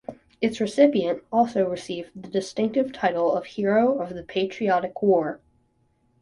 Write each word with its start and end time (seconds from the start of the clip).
Its 0.41 0.59
recipient 0.59 1.23
also 1.31 1.69
received 1.69 2.09
the 2.19 2.27
distinctive 2.27 2.91
title 2.91 3.31
of 3.31 3.45
Hero 3.45 3.99
of 4.01 4.15
the 4.15 4.23
Patriotic 4.23 4.99
War. 5.03 5.39